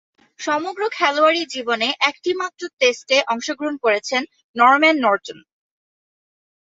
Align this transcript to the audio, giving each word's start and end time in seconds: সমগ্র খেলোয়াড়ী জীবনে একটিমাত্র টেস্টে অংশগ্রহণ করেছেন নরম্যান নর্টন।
সমগ্র 0.39 0.81
খেলোয়াড়ী 0.97 1.41
জীবনে 1.53 1.87
একটিমাত্র 2.09 2.61
টেস্টে 2.79 3.17
অংশগ্রহণ 3.33 3.75
করেছেন 3.85 4.21
নরম্যান 4.55 4.95
নর্টন। 4.99 5.39